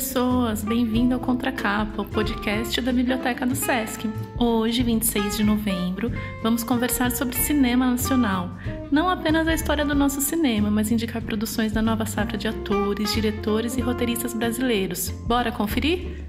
[0.00, 0.64] pessoas!
[0.64, 4.08] Bem-vindo ao Contracapa, o podcast da Biblioteca do Sesc.
[4.38, 6.10] Hoje, 26 de novembro,
[6.42, 8.50] vamos conversar sobre cinema nacional.
[8.90, 13.12] Não apenas a história do nosso cinema, mas indicar produções da nova safra de atores,
[13.12, 15.10] diretores e roteiristas brasileiros.
[15.26, 16.24] Bora conferir?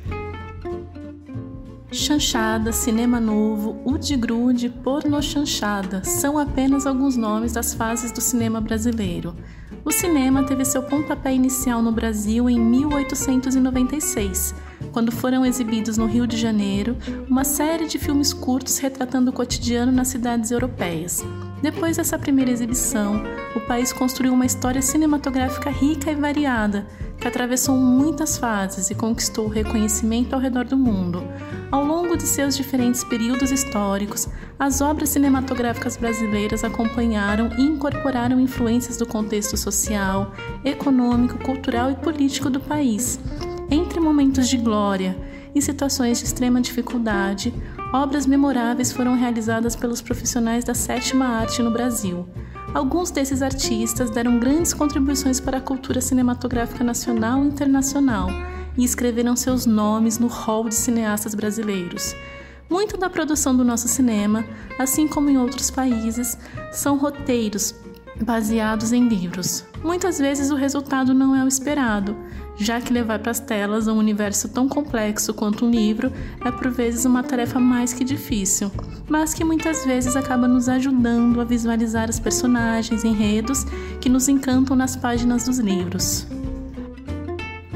[1.94, 9.34] Chanchada, Cinema Novo, Udigrude, Porno Chanchada são apenas alguns nomes das fases do cinema brasileiro.
[9.84, 14.54] O cinema teve seu pontapé inicial no Brasil em 1896,
[14.92, 16.96] quando foram exibidos no Rio de Janeiro
[17.28, 21.26] uma série de filmes curtos retratando o cotidiano nas cidades europeias.
[21.64, 23.24] Depois dessa primeira exibição,
[23.56, 26.86] o país construiu uma história cinematográfica rica e variada,
[27.22, 31.24] que atravessou muitas fases e conquistou reconhecimento ao redor do mundo.
[31.72, 38.98] Ao longo de seus diferentes períodos históricos, as obras cinematográficas brasileiras acompanharam e incorporaram influências
[38.98, 40.34] do contexto social,
[40.66, 43.20] econômico, cultural e político do país.
[43.70, 45.16] Entre momentos de glória
[45.54, 47.54] e situações de extrema dificuldade,
[47.94, 52.28] obras memoráveis foram realizadas pelos profissionais da sétima arte no Brasil.
[52.74, 58.30] Alguns desses artistas deram grandes contribuições para a cultura cinematográfica nacional e internacional
[58.78, 62.16] e escreveram seus nomes no hall de cineastas brasileiros.
[62.70, 64.46] Muito da produção do nosso cinema,
[64.80, 66.38] assim como em outros países,
[66.72, 67.76] são roteiros
[68.24, 69.66] baseados em livros.
[69.84, 72.16] Muitas vezes o resultado não é o esperado,
[72.58, 76.12] já que levar para as telas um universo tão complexo quanto um livro
[76.44, 78.72] é por vezes uma tarefa mais que difícil,
[79.10, 83.66] mas que muitas vezes acaba nos ajudando a visualizar os personagens, enredos
[84.00, 86.28] que nos encantam nas páginas dos livros.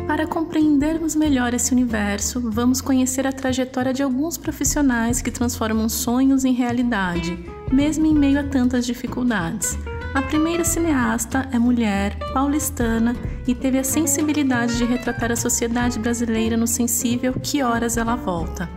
[0.08, 6.46] Para compreendermos melhor esse universo, vamos conhecer a trajetória de alguns profissionais que transformam sonhos
[6.46, 7.38] em realidade,
[7.72, 9.76] mesmo em meio a tantas dificuldades.
[10.16, 13.14] A primeira cineasta é mulher, paulistana
[13.46, 18.70] e teve a sensibilidade de retratar a sociedade brasileira no sensível Que Horas Ela Volta.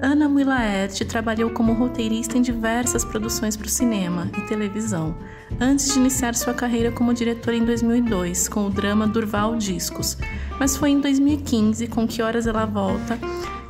[0.00, 5.16] Ana Wilaert trabalhou como roteirista em diversas produções para o cinema e televisão,
[5.60, 10.16] antes de iniciar sua carreira como diretora em 2002 com o drama Durval Discos.
[10.56, 13.18] Mas foi em 2015, com Que Horas Ela Volta,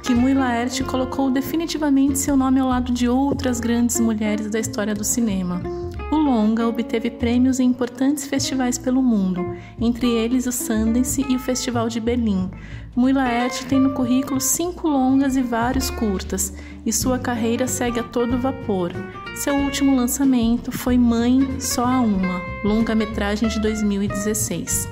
[0.03, 4.94] que Mui Laerte colocou definitivamente seu nome ao lado de outras grandes mulheres da história
[4.94, 5.85] do cinema.
[6.11, 11.39] O longa obteve prêmios em importantes festivais pelo mundo, entre eles o Sundance e o
[11.39, 12.49] Festival de Berlim.
[12.94, 18.05] Mui Laerte tem no currículo cinco longas e vários curtas, e sua carreira segue a
[18.05, 18.93] todo vapor.
[19.34, 24.89] Seu último lançamento foi Mãe Só a Uma, longa-metragem de 2016.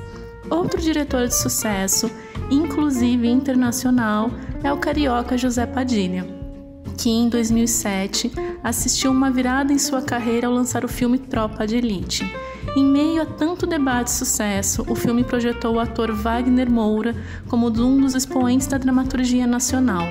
[0.50, 2.10] Outro diretor de sucesso,
[2.50, 4.30] inclusive internacional,
[4.64, 6.26] é o carioca José Padilha,
[6.98, 8.32] que em 2007
[8.64, 12.24] assistiu uma virada em sua carreira ao lançar o filme Tropa de Elite.
[12.74, 17.14] Em meio a tanto debate e sucesso, o filme projetou o ator Wagner Moura
[17.46, 20.08] como um dos expoentes da dramaturgia nacional.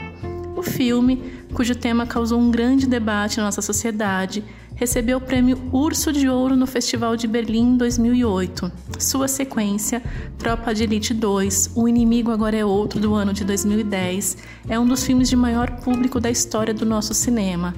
[0.56, 1.22] O filme,
[1.54, 4.44] cujo tema causou um grande debate na nossa sociedade,
[4.76, 8.72] recebeu o prêmio Urso de Ouro no Festival de Berlim em 2008.
[9.00, 10.02] Sua sequência,
[10.38, 14.38] Tropa de Elite 2, O Inimigo Agora é Outro, do ano de 2010,
[14.70, 17.74] é um dos filmes de maior público da história do nosso cinema.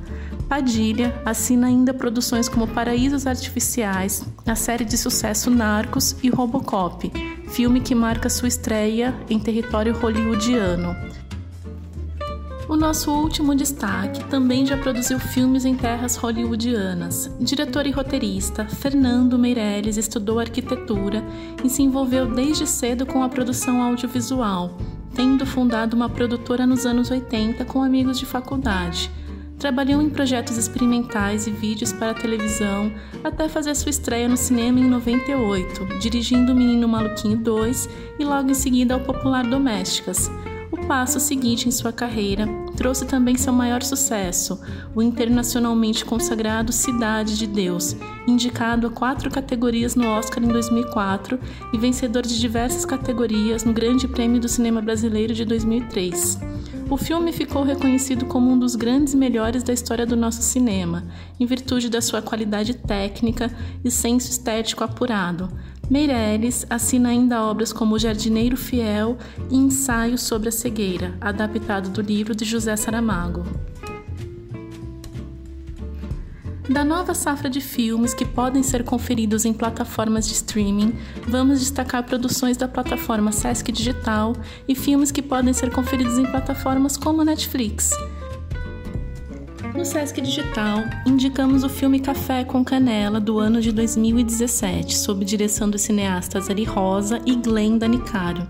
[0.48, 7.12] Padilha assina ainda produções como Paraísos Artificiais, a série de sucesso Narcos e Robocop,
[7.50, 10.96] filme que marca sua estreia em território hollywoodiano.
[12.70, 17.30] O nosso último destaque também já produziu filmes em terras hollywoodianas.
[17.40, 21.24] Diretor e roteirista, Fernando Meirelles estudou arquitetura
[21.64, 24.78] e se envolveu desde cedo com a produção audiovisual,
[25.14, 29.12] tendo fundado uma produtora nos anos 80 com amigos de faculdade.
[29.58, 32.92] Trabalhou em projetos experimentais e vídeos para televisão
[33.24, 37.90] até fazer sua estreia no cinema em 98, dirigindo O Menino Maluquinho 2
[38.20, 40.30] e logo em seguida ao popular Domésticas.
[40.72, 44.60] O passo seguinte em sua carreira trouxe também seu maior sucesso,
[44.94, 47.96] o internacionalmente consagrado Cidade de Deus,
[48.28, 51.40] indicado a quatro categorias no Oscar em 2004
[51.74, 56.40] e vencedor de diversas categorias no Grande Prêmio do Cinema Brasileiro de 2003.
[56.90, 61.04] O filme ficou reconhecido como um dos grandes melhores da história do nosso cinema,
[61.40, 63.52] em virtude da sua qualidade técnica
[63.84, 65.50] e senso estético apurado,
[65.90, 69.18] Meirelles assina ainda obras como Jardineiro Fiel
[69.52, 73.44] e Ensaio sobre a Cegueira, adaptado do livro de José Saramago.
[76.70, 80.96] Da nova safra de filmes que podem ser conferidos em plataformas de streaming,
[81.28, 84.36] vamos destacar produções da plataforma Sesc Digital
[84.68, 87.92] e filmes que podem ser conferidos em plataformas como Netflix.
[89.76, 95.70] No Sesc Digital, indicamos o filme Café com Canela, do ano de 2017, sob direção
[95.70, 98.48] dos cineastas Ari Rosa e Glenn Danicaro.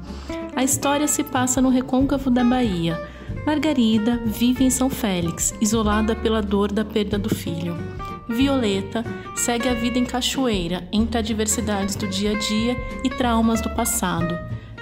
[0.56, 2.98] A história se passa no recôncavo da Bahia.
[3.46, 7.95] Margarida vive em São Félix, isolada pela dor da perda do filho.
[8.36, 9.02] Violeta
[9.34, 14.38] segue a vida em Cachoeira, entre adversidades do dia a dia e traumas do passado.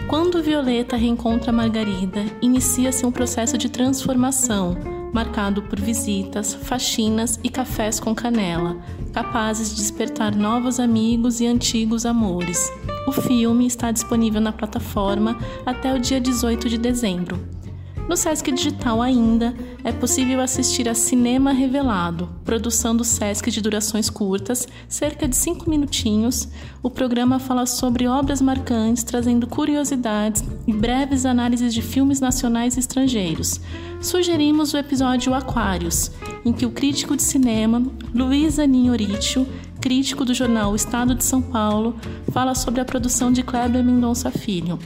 [0.07, 4.75] Quando Violeta reencontra Margarida, inicia-se um processo de transformação,
[5.13, 8.77] marcado por visitas, faxinas e cafés com canela,
[9.13, 12.71] capazes de despertar novos amigos e antigos amores.
[13.07, 17.62] O filme está disponível na plataforma até o dia 18 de dezembro.
[18.07, 24.09] No Sesc Digital ainda é possível assistir a Cinema Revelado, produção do Sesc de durações
[24.09, 26.50] curtas, cerca de 5 minutinhos.
[26.83, 32.81] O programa fala sobre obras marcantes, trazendo curiosidades e breves análises de filmes nacionais e
[32.81, 33.61] estrangeiros.
[34.01, 36.11] Sugerimos o episódio Aquários,
[36.44, 37.81] em que o crítico de cinema
[38.13, 39.47] Luiz Aninho Oritio,
[39.79, 41.95] crítico do jornal Estado de São Paulo,
[42.33, 44.77] fala sobre a produção de Kleber Mendonça Filho.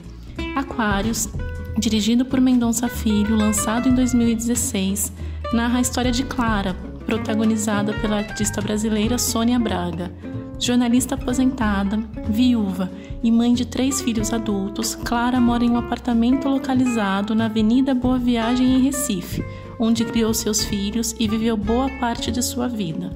[0.56, 1.28] Aquários
[1.78, 5.12] dirigido por Mendonça Filho, lançado em 2016,
[5.54, 6.74] narra a história de Clara,
[7.06, 10.12] protagonizada pela artista brasileira Sônia Braga.
[10.60, 12.92] Jornalista aposentada, viúva
[13.22, 18.18] e mãe de três filhos adultos, Clara mora em um apartamento localizado na Avenida Boa
[18.18, 19.46] Viagem, em Recife,
[19.80, 23.12] onde criou seus filhos e viveu boa parte de sua vida.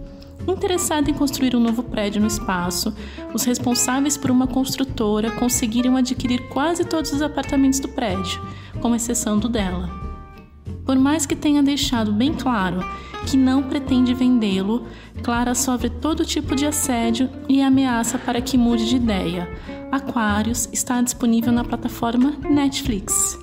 [0.48, 2.94] Interessada em construir um novo prédio no espaço,
[3.34, 8.42] os responsáveis por uma construtora conseguiram adquirir quase todos os apartamentos do prédio,
[8.82, 9.90] com exceção do dela.
[10.86, 12.84] Por mais que tenha deixado bem claro
[13.26, 14.88] que não pretende vendê-lo,
[15.24, 19.48] Clara sofre todo tipo de assédio e ameaça para que mude de ideia.
[19.92, 23.41] Aquários está disponível na plataforma Netflix.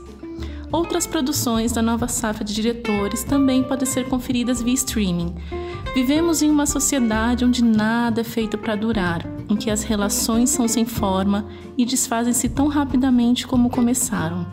[0.70, 5.34] Outras produções da nova safra de diretores também podem ser conferidas via streaming.
[5.94, 10.68] Vivemos em uma sociedade onde nada é feito para durar, em que as relações são
[10.68, 14.46] sem forma e desfazem-se tão rapidamente como começaram.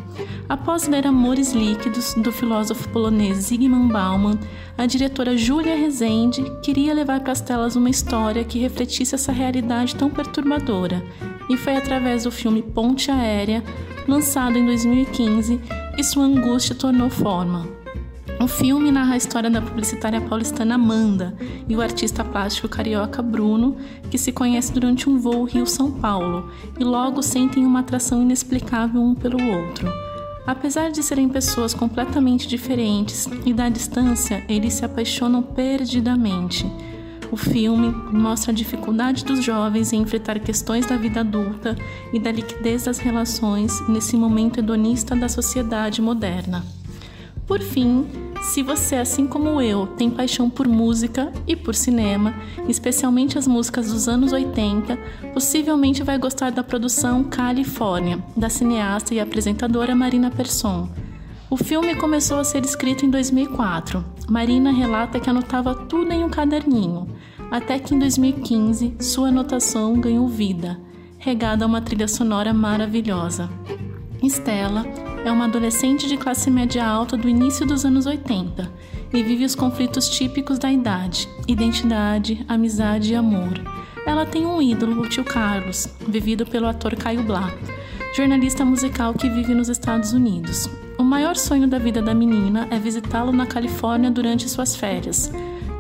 [0.48, 4.40] Após ler Amores Líquidos, do filósofo polonês Zygmunt Bauman,
[4.78, 9.96] a diretora Júlia Rezende queria levar para as telas uma história que refletisse essa realidade
[9.96, 11.04] tão perturbadora,
[11.50, 13.64] e foi através do filme Ponte Aérea,
[14.08, 15.60] lançado em 2015,
[15.96, 17.68] que sua angústia tomou forma.
[18.40, 21.36] O filme narra a história da publicitária paulistana Amanda
[21.68, 23.78] e o artista plástico carioca Bruno,
[24.12, 29.16] que se conhecem durante um voo Rio-São Paulo e logo sentem uma atração inexplicável um
[29.16, 29.92] pelo outro.
[30.46, 36.70] Apesar de serem pessoas completamente diferentes e da distância, eles se apaixonam perdidamente.
[37.32, 41.76] O filme mostra a dificuldade dos jovens em enfrentar questões da vida adulta
[42.14, 46.64] e da liquidez das relações nesse momento hedonista da sociedade moderna.
[47.48, 48.08] Por fim,
[48.42, 52.34] se você, assim como eu, tem paixão por música e por cinema,
[52.68, 54.98] especialmente as músicas dos anos 80,
[55.34, 60.90] possivelmente vai gostar da produção Califórnia, da cineasta e apresentadora Marina Persson.
[61.56, 64.04] O filme começou a ser escrito em 2004.
[64.30, 67.08] Marina relata que anotava tudo em um caderninho,
[67.50, 70.78] até que em 2015 sua anotação ganhou vida,
[71.18, 73.50] regada a uma trilha sonora maravilhosa.
[74.22, 74.86] Stella
[75.24, 78.70] é uma adolescente de classe média alta do início dos anos 80
[79.14, 83.54] e vive os conflitos típicos da idade: identidade, amizade e amor.
[84.06, 87.50] Ela tem um ídolo, o tio Carlos, vivido pelo ator Caio Blá,
[88.14, 90.70] jornalista musical que vive nos Estados Unidos.
[90.98, 95.32] O maior sonho da vida da menina é visitá-lo na Califórnia durante suas férias.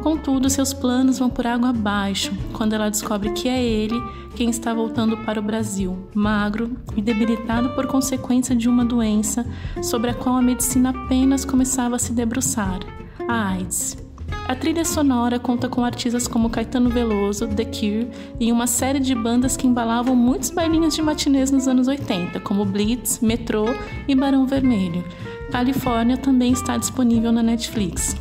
[0.03, 3.95] Contudo, seus planos vão por água abaixo quando ela descobre que é ele
[4.35, 9.45] quem está voltando para o Brasil, magro e debilitado por consequência de uma doença
[9.81, 12.79] sobre a qual a medicina apenas começava a se debruçar
[13.27, 14.04] a AIDS.
[14.47, 19.15] A trilha sonora conta com artistas como Caetano Veloso, The Cure e uma série de
[19.15, 23.65] bandas que embalavam muitos bailinhos de matinês nos anos 80, como Blitz, Metrô
[24.07, 25.03] e Barão Vermelho.
[25.51, 28.15] Califórnia também está disponível na Netflix.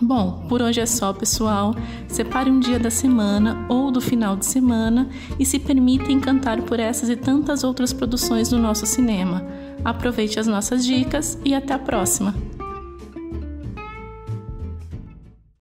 [0.00, 1.74] Bom, por hoje é só, pessoal.
[2.06, 5.08] Separe um dia da semana ou do final de semana
[5.38, 9.42] e se permita encantar por essas e tantas outras produções do nosso cinema.
[9.82, 12.45] Aproveite as nossas dicas e até a próxima!